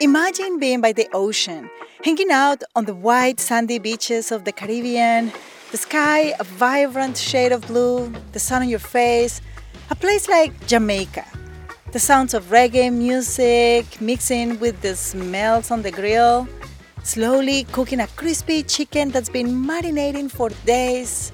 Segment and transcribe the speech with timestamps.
[0.00, 1.68] Imagine being by the ocean,
[2.04, 5.32] hanging out on the white sandy beaches of the Caribbean,
[5.72, 9.40] the sky a vibrant shade of blue, the sun on your face,
[9.90, 11.24] a place like Jamaica.
[11.90, 16.46] The sounds of reggae music mixing with the smells on the grill,
[17.02, 21.32] slowly cooking a crispy chicken that's been marinating for days.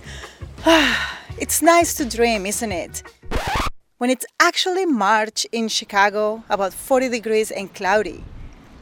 [1.38, 3.02] it's nice to dream, isn't it?
[3.98, 8.24] When it's actually March in Chicago, about 40 degrees and cloudy.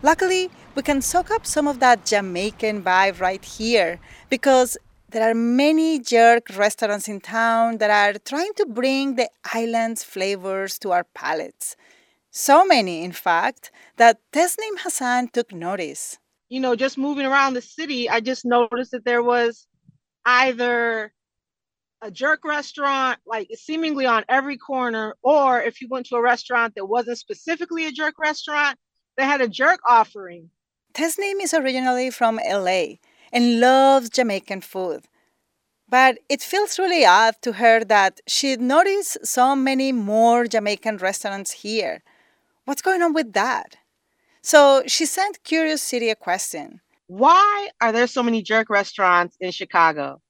[0.05, 4.77] Luckily, we can soak up some of that Jamaican vibe right here because
[5.11, 10.77] there are many jerk restaurants in town that are trying to bring the island's flavors
[10.81, 11.77] to our palates.
[12.33, 16.19] So many, in fact, that Tesnim Hassan took notice.
[16.49, 19.69] You know, just moving around the city, I just noticed that there was
[20.25, 21.13] either
[22.01, 26.75] a jerk restaurant, like seemingly on every corner, or if you went to a restaurant
[26.75, 28.77] that wasn't specifically a jerk restaurant,
[29.17, 30.51] they had a jerk offering.
[30.95, 32.97] Tesnim is originally from LA
[33.33, 35.07] and loves Jamaican food.
[35.89, 41.53] But it feels really odd to her that she'd noticed so many more Jamaican restaurants
[41.53, 42.03] here.
[42.65, 43.77] What's going on with that?
[44.43, 49.51] So she sent Curious City a question Why are there so many jerk restaurants in
[49.51, 50.21] Chicago?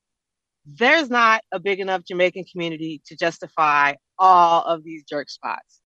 [0.66, 5.81] There's not a big enough Jamaican community to justify all of these jerk spots.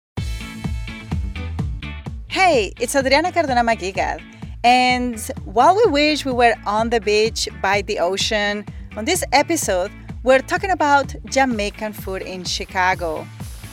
[2.36, 4.20] Hey, it's Adriana Cardona Maguigad.
[4.62, 8.62] And while we wish we were on the beach by the ocean,
[8.94, 9.90] on this episode,
[10.22, 13.26] we're talking about Jamaican food in Chicago.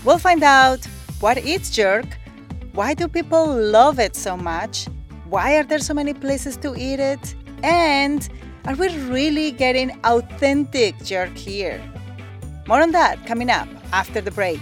[0.06, 0.80] We'll find out
[1.20, 2.06] what is jerk,
[2.72, 4.88] why do people love it so much,
[5.28, 8.30] why are there so many places to eat it, and
[8.66, 11.84] are we really getting authentic jerk here?
[12.66, 14.62] More on that coming up after the break.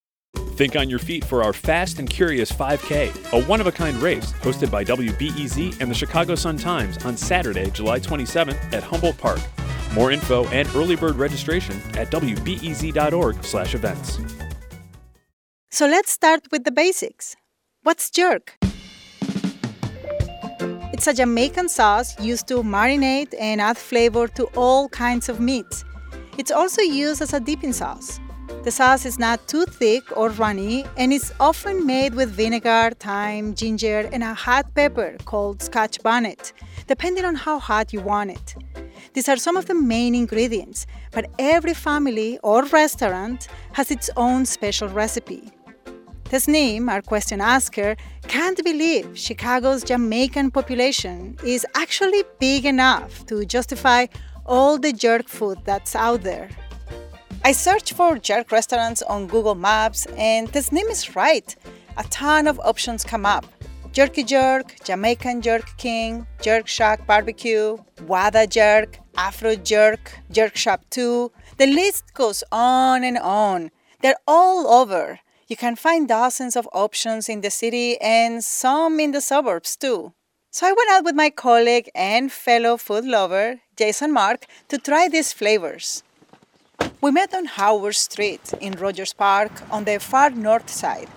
[0.61, 3.97] Think on your feet for our Fast and Curious 5K, a one of a kind
[3.97, 9.17] race hosted by WBEZ and the Chicago Sun Times on Saturday, July 27th at Humboldt
[9.17, 9.39] Park.
[9.95, 14.19] More info and early bird registration at wbez.org/events.
[15.71, 17.35] So let's start with the basics.
[17.81, 18.55] What's jerk?
[20.93, 25.83] It's a Jamaican sauce used to marinate and add flavor to all kinds of meats.
[26.37, 28.19] It's also used as a dipping sauce.
[28.63, 33.55] The sauce is not too thick or runny and is often made with vinegar, thyme,
[33.55, 36.53] ginger, and a hot pepper called scotch bonnet,
[36.85, 38.55] depending on how hot you want it.
[39.13, 44.45] These are some of the main ingredients, but every family or restaurant has its own
[44.45, 45.51] special recipe.
[46.25, 47.97] Tesnim, our question asker,
[48.27, 54.05] can't believe Chicago's Jamaican population is actually big enough to justify
[54.45, 56.49] all the jerk food that's out there.
[57.43, 61.55] I searched for jerk restaurants on Google Maps, and Tesnim is right.
[61.97, 63.45] A ton of options come up.
[63.91, 71.31] Jerky Jerk, Jamaican Jerk King, Jerk Shack Barbecue, Wada Jerk, Afro Jerk, Jerk Shop 2.
[71.57, 73.71] The list goes on and on.
[74.03, 75.19] They're all over.
[75.47, 80.13] You can find dozens of options in the city and some in the suburbs too.
[80.51, 85.07] So I went out with my colleague and fellow food lover, Jason Mark, to try
[85.07, 86.03] these flavors.
[87.01, 91.07] We met on Howard Street in Rogers Park on the far north side.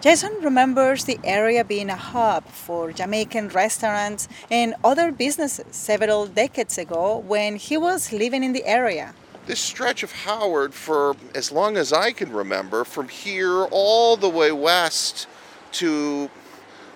[0.00, 6.78] Jason remembers the area being a hub for Jamaican restaurants and other businesses several decades
[6.78, 9.14] ago when he was living in the area.
[9.46, 14.28] This stretch of Howard, for as long as I can remember, from here all the
[14.28, 15.26] way west
[15.72, 16.30] to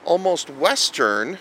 [0.04, 1.38] almost western,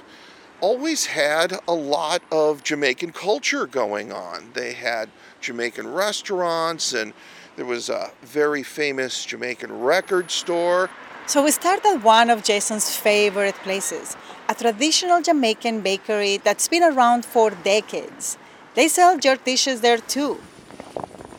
[0.62, 4.52] always had a lot of Jamaican culture going on.
[4.54, 5.10] They had
[5.48, 7.14] Jamaican restaurants, and
[7.56, 10.90] there was a very famous Jamaican record store.
[11.26, 14.18] So we start at one of Jason's favorite places,
[14.50, 18.38] a traditional Jamaican bakery that's been around for decades.
[18.76, 20.42] They sell jerk dishes there too.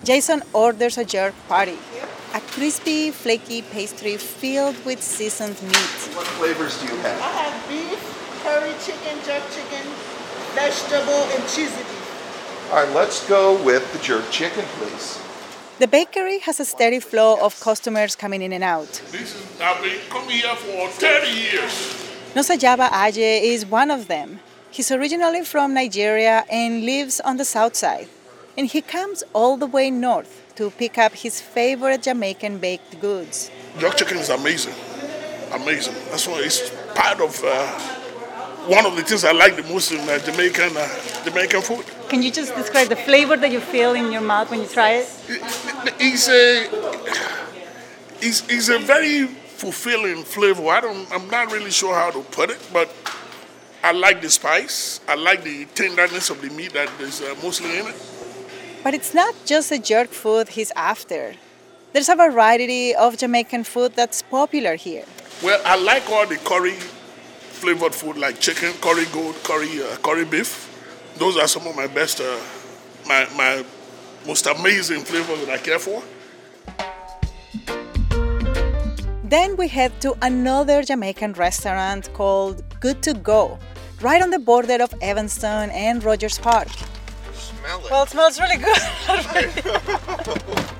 [0.02, 1.78] Jason orders a jerk patty,
[2.32, 5.96] a crispy, flaky pastry filled with seasoned meat.
[6.16, 7.20] What flavors do you have?
[7.20, 8.00] I have beef,
[8.42, 9.84] curry chicken, jerk chicken,
[10.54, 12.07] vegetable, and cheesy beef.
[12.70, 15.18] All right, let's go with the jerk chicken, please.
[15.78, 19.00] The bakery has a steady flow of customers coming in and out.
[19.10, 21.72] This is, I've been coming here for 30 years.
[22.34, 24.40] Nosajaba Aje is one of them.
[24.70, 28.08] He's originally from Nigeria and lives on the south side.
[28.54, 33.50] And he comes all the way north to pick up his favorite Jamaican baked goods.
[33.78, 34.74] Jerk chicken is amazing.
[35.52, 35.94] Amazing.
[36.10, 37.66] That's why it's part of uh,
[38.66, 41.86] one of the things I like the most in uh, Jamaican uh, Jamaican food.
[42.08, 44.92] Can you just describe the flavor that you feel in your mouth when you try
[45.00, 45.08] it?
[46.00, 46.68] It's a
[48.20, 50.66] it's, it's a very fulfilling flavor.
[50.68, 52.88] I don't I'm not really sure how to put it, but
[53.82, 55.00] I like the spice.
[55.06, 57.96] I like the tenderness of the meat that is uh, mostly in it.
[58.82, 61.34] But it's not just a jerk food he's after.
[61.92, 65.04] There's a variety of Jamaican food that's popular here.
[65.42, 70.24] Well, I like all the curry flavored food like chicken, curry goat, curry uh, curry
[70.24, 70.67] beef.
[71.18, 72.38] Those are some of my best, uh,
[73.06, 73.64] my my
[74.26, 76.02] most amazing flavors that I care for.
[79.24, 83.58] Then we head to another Jamaican restaurant called Good to Go,
[84.00, 86.68] right on the border of Evanston and Rogers Park.
[87.34, 87.90] Smell it.
[87.90, 88.78] Well, it smells really good.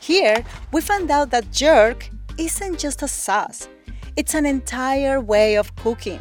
[0.00, 3.68] Here, we found out that jerk isn't just a sauce,
[4.16, 6.20] it's an entire way of cooking.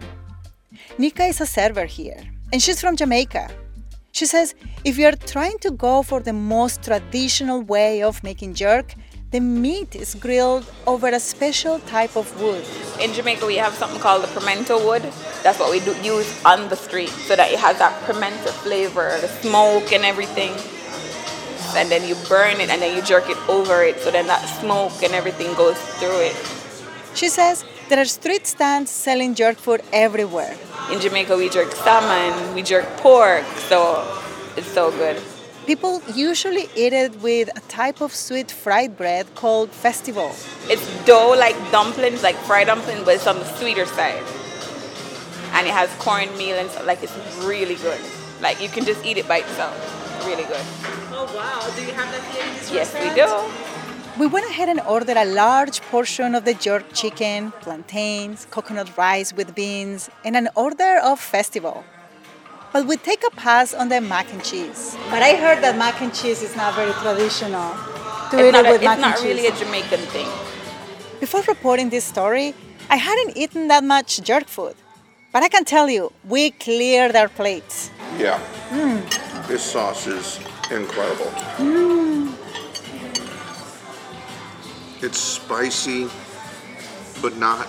[0.98, 3.50] Nika is a server here, and she's from Jamaica.
[4.12, 8.94] She says if you're trying to go for the most traditional way of making jerk,
[9.32, 12.66] the meat is grilled over a special type of wood.
[13.00, 15.04] In Jamaica, we have something called the pimento wood.
[15.42, 19.18] That's what we do use on the street so that it has that pimento flavor,
[19.22, 20.52] the smoke and everything.
[21.78, 24.44] And then you burn it and then you jerk it over it so then that
[24.60, 26.61] smoke and everything goes through it.
[27.14, 30.56] She says there are street stands selling jerk food everywhere.
[30.92, 34.04] In Jamaica, we jerk salmon, we jerk pork, so
[34.56, 35.22] it's so good.
[35.66, 40.32] People usually eat it with a type of sweet fried bread called festival.
[40.70, 44.24] It's dough like dumplings, like fried dumplings, but it's on the sweeter side.
[45.54, 46.86] And it has cornmeal and stuff.
[46.86, 48.00] Like it's really good.
[48.42, 49.76] Like you can just eat it by itself.
[50.26, 50.66] Really good.
[51.14, 53.71] Oh wow, do you have that here in this Yes, we do.
[54.20, 59.34] We went ahead and ordered a large portion of the jerk chicken, plantains, coconut rice
[59.34, 61.86] with beans, and an order of festival.
[62.74, 64.98] But we take a pass on the mac and cheese.
[65.10, 67.72] But I heard that mac and cheese is not very traditional.
[68.32, 70.28] To It's eat not, it a, with it's mac not and really a Jamaican thing.
[71.22, 72.54] Before reporting this story,
[72.90, 74.76] I hadn't eaten that much jerk food.
[75.32, 77.90] But I can tell you, we cleared our plates.
[78.18, 78.40] Yeah.
[78.70, 79.48] Mm.
[79.48, 81.32] This sauce is incredible.
[81.58, 82.11] Mm.
[85.04, 86.08] It's spicy,
[87.24, 87.68] but not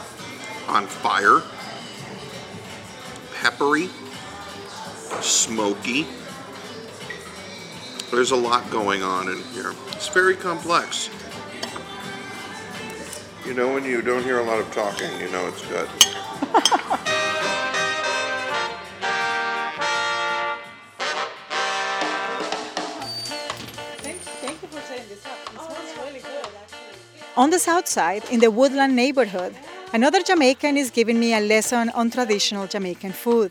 [0.68, 1.40] on fire.
[3.40, 3.88] Peppery,
[5.22, 6.06] smoky.
[8.10, 9.72] There's a lot going on in here.
[9.92, 11.08] It's very complex.
[13.46, 15.88] You know, when you don't hear a lot of talking, you know it's good.
[27.42, 29.52] On the south side, in the Woodlawn neighborhood,
[29.92, 33.50] another Jamaican is giving me a lesson on traditional Jamaican food.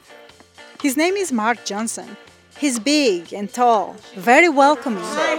[0.81, 2.15] His name is Mark Johnson.
[2.57, 5.03] He's big and tall, very welcoming.
[5.03, 5.35] Hi,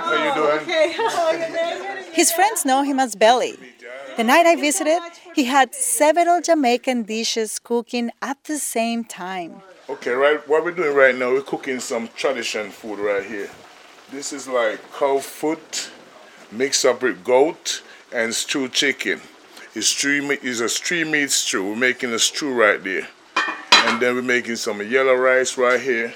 [0.00, 2.04] How you doing?
[2.14, 3.56] His friends know him as Belly.
[4.16, 4.98] The night I visited,
[5.36, 9.62] he had several Jamaican dishes cooking at the same time.
[9.88, 10.40] Okay, right.
[10.48, 13.50] What we're doing right now, we're cooking some tradition food right here.
[14.10, 15.92] This is like cow foot
[16.50, 19.20] mixed up with goat and stewed chicken.
[19.74, 20.40] It's stew meat.
[20.42, 21.68] It's a stream meat stew.
[21.68, 23.06] We're making a stew right there,
[23.72, 26.14] and then we're making some yellow rice right here.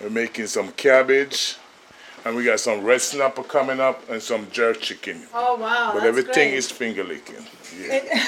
[0.00, 1.56] We're making some cabbage,
[2.24, 5.22] and we got some red snapper coming up and some jerk chicken.
[5.34, 5.92] Oh wow!
[5.94, 7.44] But everything is finger licking.
[7.80, 8.26] Yeah.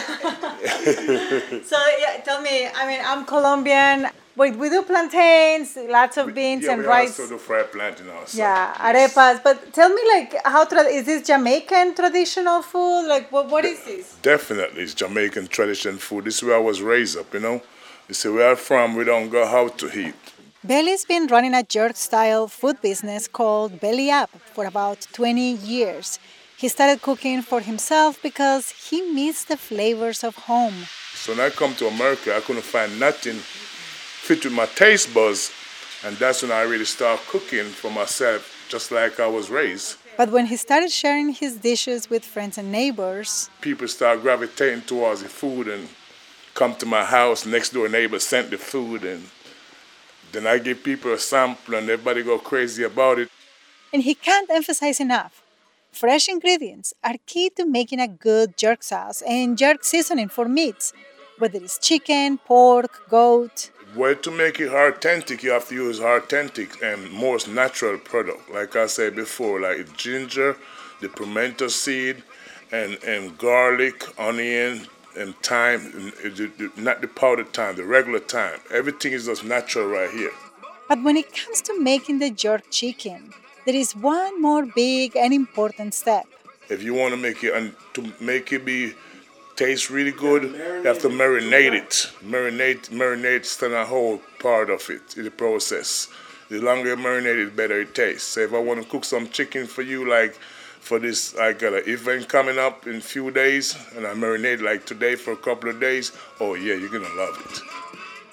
[1.64, 2.68] So yeah, tell me.
[2.75, 4.08] I mean, I'm Colombian.
[4.34, 7.20] We, we do plantains, lots of beans yeah, and we rice.
[7.20, 8.38] also do fried plantain also.
[8.38, 9.42] Yeah, arepas.
[9.42, 13.08] But tell me, like, how tra- is this Jamaican traditional food?
[13.08, 14.14] Like, what what is this?
[14.22, 16.25] Definitely, it's Jamaican traditional food.
[16.25, 17.61] This is where I was raised up, you know.
[18.08, 20.14] You see, where I'm from, we don't go out to eat.
[20.64, 26.21] Belly's been running a jerk-style food business called Belly Up for about 20 years.
[26.57, 30.87] He started cooking for himself because he missed the flavors of home.
[31.14, 35.50] So when I come to America, I couldn't find nothing fit with my taste buds,
[36.04, 39.97] and that's when I really start cooking for myself, just like I was raised.
[40.16, 45.25] But when he started sharing his dishes with friends and neighbors, People start gravitating towards
[45.25, 45.88] the food and
[46.54, 47.45] come to my house.
[47.45, 49.26] Next door neighbor sent the food, and
[50.32, 53.30] then I give people a sample, and everybody go crazy about it.
[53.92, 55.42] And he can't emphasize enough
[55.92, 60.92] fresh ingredients are key to making a good jerk sauce and jerk seasoning for meats,
[61.38, 63.70] whether it's chicken, pork, goat.
[63.94, 68.50] Well, to make it authentic, you have to use authentic and most natural product.
[68.50, 70.56] Like I said before, like ginger,
[71.02, 72.22] the pimento seed,
[72.72, 74.86] and, and garlic, onion,
[75.16, 76.12] and thyme,
[76.76, 78.61] not the powdered thyme, the regular thyme.
[78.71, 80.33] Everything is just natural right here.
[80.88, 83.33] But when it comes to making the jerk chicken,
[83.64, 86.26] there is one more big and important step.
[86.69, 88.95] If you want to make it and to make it be
[89.57, 92.11] taste really good, you have to marinate it.
[92.25, 96.09] Marinate marinate is a whole part of it in the process.
[96.49, 98.28] The longer you marinate it, better it tastes.
[98.28, 100.38] So if I want to cook some chicken for you, like
[100.82, 104.60] for this, I got an event coming up in a few days, and I marinate
[104.60, 106.10] like today for a couple of days.
[106.40, 107.60] Oh yeah, you're gonna love it.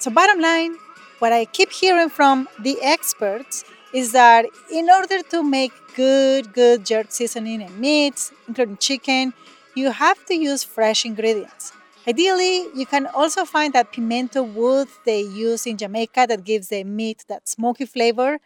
[0.02, 0.74] So bottom line,
[1.20, 3.64] what I keep hearing from the experts
[3.94, 9.32] is that in order to make good, good jerk seasoning and meats, including chicken,
[9.76, 11.72] you have to use fresh ingredients.
[12.08, 16.82] Ideally, you can also find that pimento wood they use in Jamaica that gives the
[16.82, 18.40] meat that smoky flavor.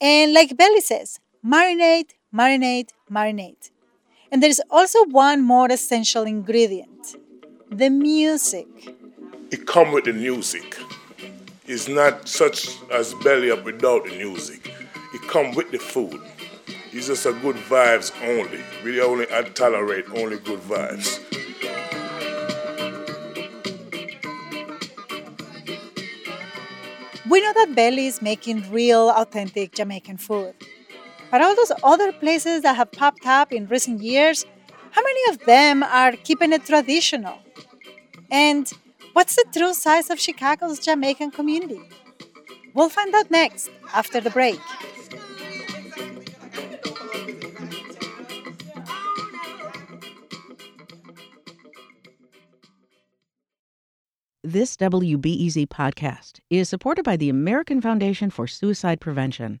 [0.00, 3.70] And like Belly says, marinate, marinate, marinate.
[4.30, 7.16] And there's also one more essential ingredient
[7.70, 8.66] the music.
[9.50, 10.78] It comes with the music.
[11.66, 14.74] It's not such as belly up without the music.
[15.14, 16.20] It come with the food.
[16.92, 18.60] It's just a good vibes only.
[18.84, 21.18] We only I tolerate only good vibes.
[27.28, 30.54] We know that Belly is making real, authentic Jamaican food.
[31.32, 34.46] But all those other places that have popped up in recent years,
[34.92, 37.38] how many of them are keeping it traditional?
[38.30, 38.72] And
[39.12, 41.82] What's the true size of Chicago's Jamaican community?
[42.72, 44.58] We'll find out next after the break.
[54.42, 59.60] This WBEZ podcast is supported by the American Foundation for Suicide Prevention.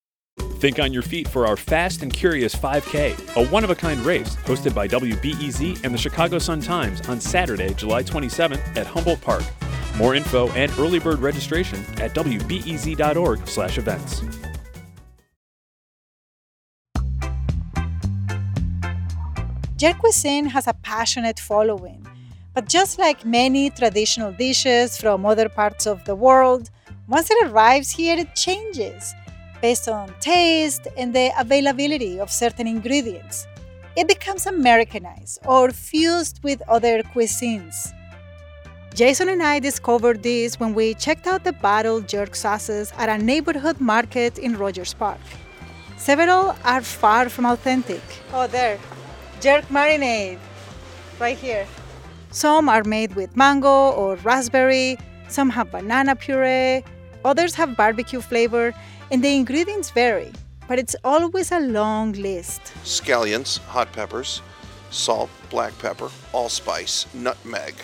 [0.61, 3.99] Think on your feet for our Fast and Curious 5K, a one of a kind
[4.01, 9.43] race hosted by WBEZ and the Chicago Sun-Times on Saturday, July 27th at Humboldt Park.
[9.97, 14.21] More info and early bird registration at wbez.org/events.
[19.77, 22.05] Jerk cuisine has a passionate following,
[22.53, 26.69] but just like many traditional dishes from other parts of the world,
[27.07, 29.15] once it arrives here, it changes
[29.61, 33.47] based on taste and the availability of certain ingredients.
[33.95, 37.93] It becomes Americanized or fused with other cuisines.
[38.93, 43.23] Jason and I discovered this when we checked out the bottled jerk sauces at a
[43.23, 45.19] neighborhood market in Rogers Park.
[45.97, 48.01] Several are far from authentic.
[48.33, 48.79] Oh, there.
[49.39, 50.39] Jerk marinade.
[51.19, 51.67] Right here.
[52.31, 56.83] Some are made with mango or raspberry, some have banana puree,
[57.23, 58.73] others have barbecue flavor,
[59.11, 60.31] and the ingredients vary,
[60.67, 62.61] but it's always a long list.
[62.83, 64.41] Scallions, hot peppers,
[64.89, 67.75] salt, black pepper, allspice, nutmeg,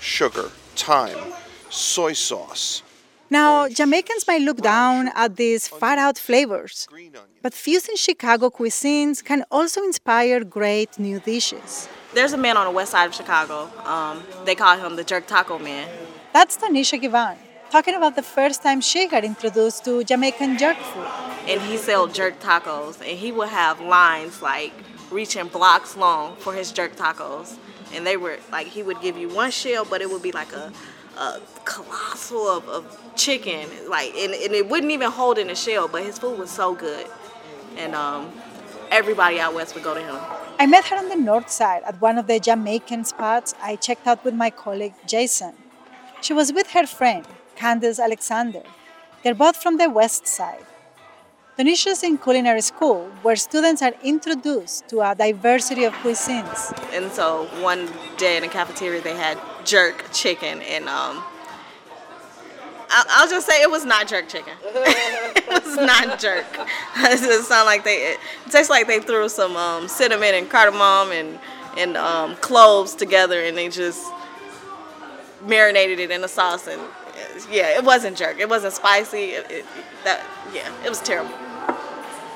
[0.00, 1.32] sugar, thyme,
[1.70, 2.82] soy sauce.
[3.32, 6.88] Now, Jamaicans might look down at these far out flavors,
[7.42, 11.88] but fusing Chicago cuisines can also inspire great new dishes.
[12.12, 13.70] There's a man on the west side of Chicago.
[13.84, 15.88] Um, they call him the Jerk Taco Man.
[16.32, 17.36] That's Tanisha Givan,
[17.70, 21.06] talking about the first time she got introduced to Jamaican jerk food.
[21.48, 24.72] And he sold jerk tacos, and he would have lines like
[25.10, 27.56] reaching blocks long for his jerk tacos
[27.94, 30.52] and they were like he would give you one shell, but it would be like
[30.52, 30.72] a,
[31.18, 35.88] a colossal of, of chicken, like and, and it wouldn't even hold in a shell.
[35.88, 37.06] But his food was so good,
[37.76, 38.32] and um,
[38.90, 40.16] everybody out west would go to him.
[40.58, 44.06] I met her on the north side at one of the Jamaican spots I checked
[44.06, 45.54] out with my colleague Jason.
[46.20, 47.26] She was with her friend,
[47.60, 48.62] Candace Alexander.
[49.22, 50.64] They're both from the west side.
[51.58, 56.60] Tanisha's in culinary school, where students are introduced to a diversity of cuisines.
[56.94, 59.36] And so one day in the cafeteria, they had
[59.66, 61.22] jerk chicken, and um,
[62.88, 64.54] I'll, just say it was not jerk chicken.
[64.64, 66.46] it was not jerk.
[66.96, 67.96] it just sound like they.
[68.12, 68.18] It
[68.50, 71.38] tastes like they threw some um, cinnamon and cardamom and
[71.76, 74.02] and um, cloves together, and they just
[75.46, 76.80] marinated it in a sauce and
[77.50, 78.38] yeah, it wasn't jerk.
[78.38, 79.32] It wasn't spicy.
[79.38, 79.64] It, it,
[80.04, 81.34] that yeah, it was terrible.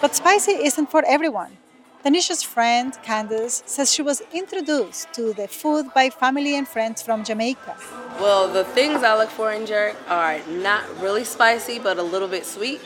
[0.01, 1.57] But spicy isn't for everyone.
[2.05, 7.25] Tanisha's friend, Candace, says she was introduced to the food by family and friends from
[7.25, 7.77] Jamaica.
[8.21, 12.29] Well, the things I look for in jerk are not really spicy, but a little
[12.29, 12.83] bit sweet.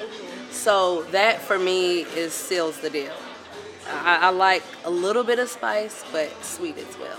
[0.53, 3.13] So that for me is seals the deal.
[3.91, 7.19] I, I like a little bit of spice, but sweet as well.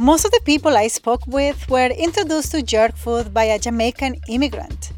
[0.00, 4.22] Most of the people I spoke with were introduced to jerk food by a Jamaican
[4.30, 4.92] immigrant.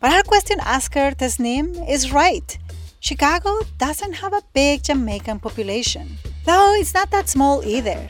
[0.00, 2.58] But our question asker, Tesnim, is right.
[2.98, 8.08] Chicago doesn't have a big Jamaican population, though it's not that small either.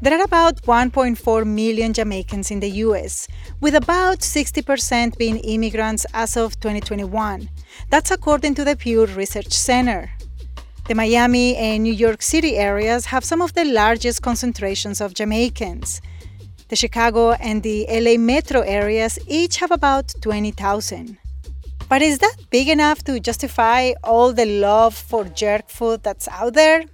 [0.00, 3.28] There are about 1.4 million Jamaicans in the US,
[3.60, 7.48] with about 60% being immigrants as of 2021.
[7.88, 10.10] That's according to the Pew Research Center.
[10.88, 16.00] The Miami and New York City areas have some of the largest concentrations of Jamaicans.
[16.70, 21.18] The Chicago and the LA metro areas each have about 20,000.
[21.88, 26.54] But is that big enough to justify all the love for jerk food that's out
[26.54, 26.86] there?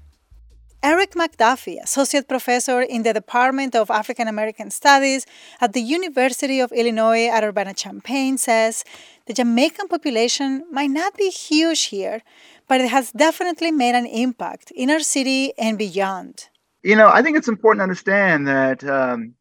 [0.82, 5.26] Eric McDuffie, Associate Professor in the Department of African American Studies
[5.60, 8.84] at the University of Illinois at Urbana Champaign, says
[9.26, 12.22] the Jamaican population might not be huge here,
[12.68, 16.48] but it has definitely made an impact in our city and beyond.
[16.82, 19.34] You know, I think it's important to understand that um,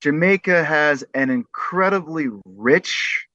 [0.00, 3.26] Jamaica has an incredibly rich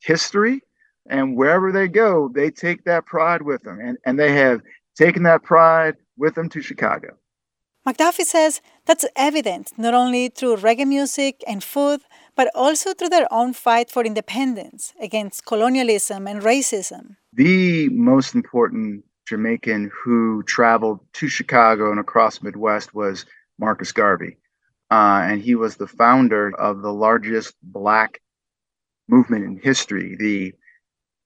[0.00, 0.62] history,
[1.08, 4.62] and wherever they go, they take that pride with them, and, and they have
[4.96, 7.16] taken that pride with them to Chicago.
[7.86, 12.00] McDuffie says that's evident not only through reggae music and food,
[12.36, 17.16] but also through their own fight for independence against colonialism and racism.
[17.32, 23.24] The most important Jamaican who traveled to Chicago and across Midwest was
[23.58, 24.36] Marcus Garvey.
[24.90, 28.20] Uh, and he was the founder of the largest black
[29.08, 30.52] movement in history, the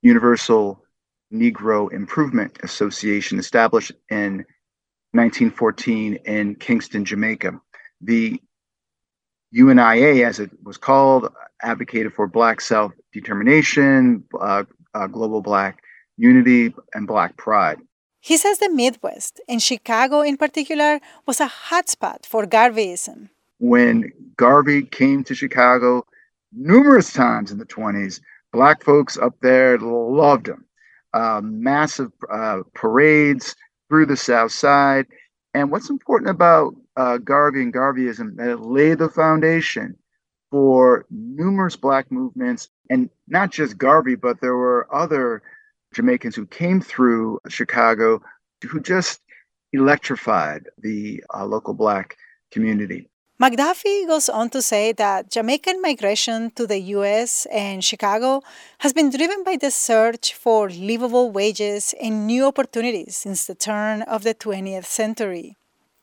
[0.01, 0.83] Universal
[1.33, 4.45] Negro Improvement Association, established in
[5.11, 7.59] 1914 in Kingston, Jamaica.
[8.01, 8.41] The
[9.51, 11.31] UNIA, as it was called,
[11.61, 15.81] advocated for Black self determination, uh, uh, global Black
[16.17, 17.79] unity, and Black pride.
[18.19, 23.29] He says the Midwest, and Chicago in particular, was a hotspot for Garveyism.
[23.59, 26.05] When Garvey came to Chicago
[26.51, 28.19] numerous times in the 20s,
[28.51, 30.65] Black folks up there loved him.
[31.13, 33.55] Uh, massive uh, parades,
[33.89, 35.07] through the South Side.
[35.53, 39.95] And what's important about uh, Garvey and Garveyism that laid the foundation
[40.51, 45.41] for numerous Black movements, and not just Garvey, but there were other
[45.93, 48.21] Jamaicans who came through Chicago
[48.67, 49.21] who just
[49.71, 52.17] electrified the uh, local Black
[52.51, 53.09] community.
[53.41, 58.41] McDuffie goes on to say that Jamaican migration to the US and Chicago
[58.79, 64.01] has been driven by the search for livable wages and new opportunities since the turn
[64.01, 65.55] of the 20th century.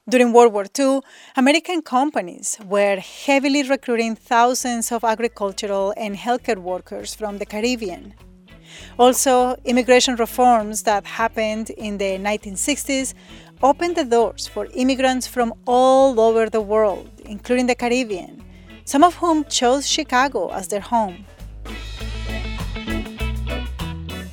[0.09, 1.01] During World War II,
[1.35, 8.15] American companies were heavily recruiting thousands of agricultural and healthcare workers from the Caribbean.
[9.01, 13.15] Also, immigration reforms that happened in the 1960s
[13.65, 18.45] opened the doors for immigrants from all over the world, including the Caribbean,
[18.85, 21.25] some of whom chose Chicago as their home.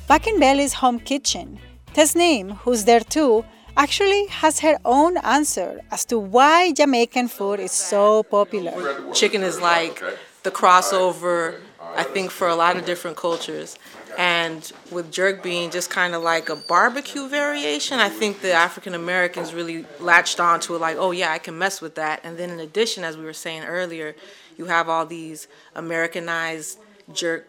[0.06, 1.58] Back in Belly's home kitchen,
[1.94, 3.44] Tesnim, who's there too,
[3.76, 9.12] actually has her own answer as to why Jamaican food is so popular.
[9.12, 10.02] Chicken is like
[10.42, 11.60] the crossover,
[11.96, 13.78] I think, for a lot of different cultures.
[14.16, 18.94] And with jerk being just kind of like a barbecue variation, I think the African
[18.94, 22.20] Americans really latched onto it like, oh yeah, I can mess with that.
[22.22, 24.14] And then in addition, as we were saying earlier,
[24.56, 26.78] you have all these Americanized
[27.12, 27.48] jerk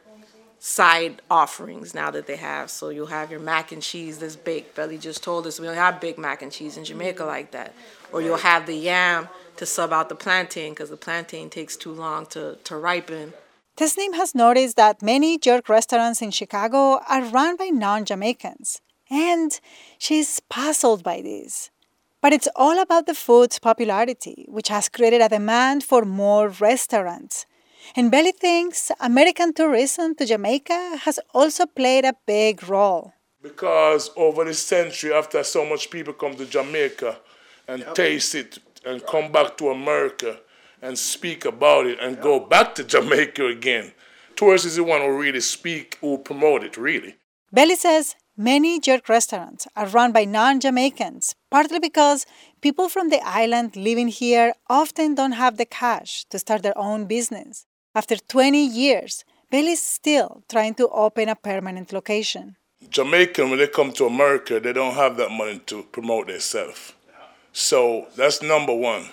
[0.66, 2.72] side offerings now that they have.
[2.72, 4.76] So you'll have your mac and cheese that's baked.
[4.76, 7.28] Belly just told us we don't have big mac and cheese in Jamaica mm-hmm.
[7.28, 7.76] like that.
[8.12, 11.92] Or you'll have the yam to sub out the plantain because the plantain takes too
[11.92, 13.34] long to, to ripen.
[13.78, 19.60] Tesnim has noticed that many jerk restaurants in Chicago are run by non Jamaicans, and
[20.00, 21.70] she's puzzled by this.
[22.22, 27.46] But it's all about the food's popularity, which has created a demand for more restaurants.
[27.96, 33.14] And Belly thinks American tourism to Jamaica has also played a big role.
[33.42, 37.18] Because over the century, after so much people come to Jamaica
[37.68, 37.96] and yep.
[37.96, 40.40] taste it and come back to America,
[40.82, 43.92] and speak about it and go back to Jamaica again.
[44.36, 47.16] Tourists is the one who really speak, who promote it, really.
[47.52, 52.26] Belly says many jerk restaurants are run by non Jamaicans, partly because
[52.62, 57.06] people from the island living here often don't have the cash to start their own
[57.06, 57.66] business.
[57.98, 62.58] After 20 years, Belly's still trying to open a permanent location.
[62.90, 66.92] Jamaican, when they come to America, they don't have that money to promote themselves.
[67.54, 69.06] So that's number one.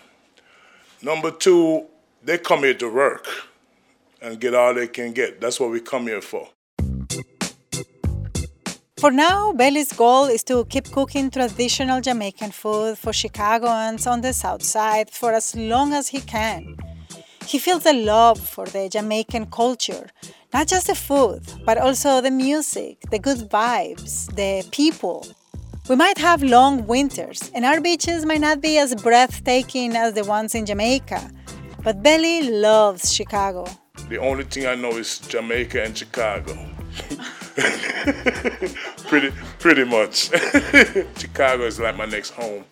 [1.01, 1.87] Number two,
[2.25, 3.29] they come here to work
[4.21, 5.41] and get all they can get.
[5.41, 6.49] That's what we come here for.
[8.99, 14.33] For now, Belly's goal is to keep cooking traditional Jamaican food for Chicagoans on the
[14.33, 16.77] South Side for as long as he can.
[17.47, 20.09] He feels a love for the Jamaican culture,
[20.53, 25.27] not just the food, but also the music, the good vibes, the people.
[25.89, 30.25] We might have long winters, and our beaches might not be as breathtaking as the
[30.25, 31.31] ones in Jamaica,
[31.83, 33.67] but Belly loves Chicago.
[34.09, 36.55] The only thing I know is Jamaica and Chicago.
[39.09, 40.31] pretty, pretty much.
[41.19, 42.65] Chicago is like my next home.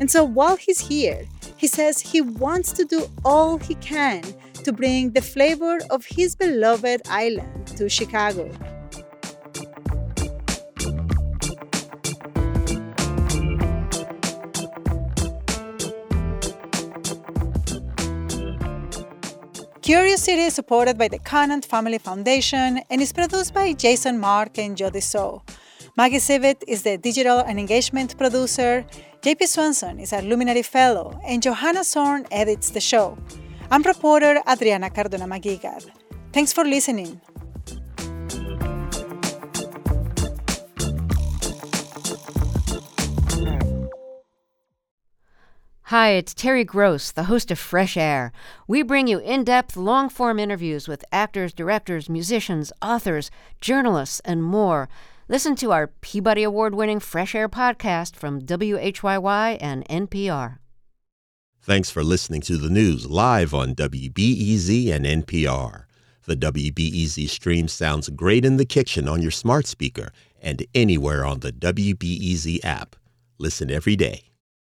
[0.00, 4.22] And so while he's here, he says he wants to do all he can
[4.64, 8.50] to bring the flavor of his beloved island to Chicago.
[19.82, 24.56] Curious City is supported by the Conant Family Foundation and is produced by Jason Mark
[24.56, 25.42] and Jody So.
[25.96, 28.84] Maggie Sivet is the digital and engagement producer.
[29.22, 33.16] JP Swanson is our Luminary Fellow, and Johanna Zorn edits the show.
[33.70, 35.84] I'm reporter Adriana Cardona Maguigad.
[36.32, 37.20] Thanks for listening.
[45.88, 48.32] Hi, it's Terry Gross, the host of Fresh Air.
[48.66, 53.30] We bring you in depth, long form interviews with actors, directors, musicians, authors,
[53.60, 54.88] journalists, and more.
[55.26, 60.58] Listen to our Peabody Award winning Fresh Air podcast from WHYY and NPR.
[61.62, 65.84] Thanks for listening to the news live on WBEZ and NPR.
[66.26, 71.40] The WBEZ stream sounds great in the kitchen on your smart speaker and anywhere on
[71.40, 72.94] the WBEZ app.
[73.38, 74.33] Listen every day.